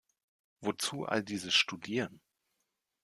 [0.61, 2.21] Wozu all dieses Studieren?